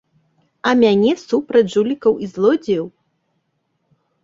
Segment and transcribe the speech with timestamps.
[0.69, 2.85] А мяне супраць жулікаў і злодзеяў!